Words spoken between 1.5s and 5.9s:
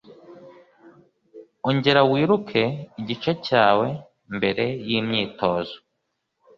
Ongera wiruke igice cyawe mbere yimyitozo